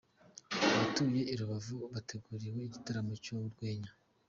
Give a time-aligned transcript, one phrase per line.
[0.71, 3.91] Abatuye i Rubavu bateguriwe igitaramo cy'urwenya.